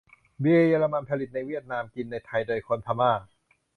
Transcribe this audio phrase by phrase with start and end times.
[0.39, 3.11] เบียร์เยอรมัน ผลิตในเวียดนาม กินในไทย โดยคนพม่า